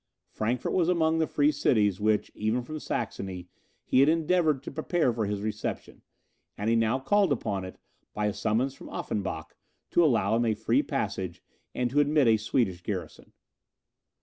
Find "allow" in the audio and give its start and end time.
10.03-10.35